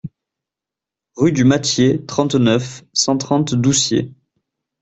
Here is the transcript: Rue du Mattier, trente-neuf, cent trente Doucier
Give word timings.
Rue 1.15 1.31
du 1.31 1.43
Mattier, 1.43 2.03
trente-neuf, 2.07 2.83
cent 2.91 3.17
trente 3.19 3.53
Doucier 3.53 4.11